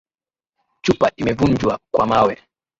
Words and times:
Chupa 0.83 1.07
imevunjwa 1.21 1.79
kwa 1.93 2.05
mawe. 2.11 2.33